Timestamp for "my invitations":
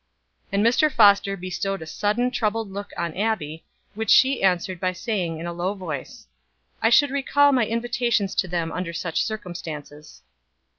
7.51-8.33